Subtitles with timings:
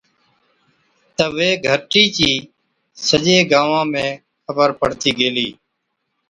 [1.15, 2.31] تہ وي گھَرٽِي چِي
[3.07, 4.05] سجي گانوان ۾
[4.45, 5.49] خبر پڙتِي گيلِي۔